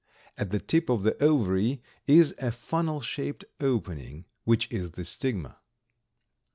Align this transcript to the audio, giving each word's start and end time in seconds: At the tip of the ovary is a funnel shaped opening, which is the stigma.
At 0.35 0.49
the 0.49 0.59
tip 0.59 0.89
of 0.89 1.03
the 1.03 1.15
ovary 1.23 1.83
is 2.07 2.33
a 2.39 2.51
funnel 2.51 3.01
shaped 3.01 3.45
opening, 3.59 4.25
which 4.45 4.67
is 4.71 4.93
the 4.93 5.05
stigma. 5.05 5.59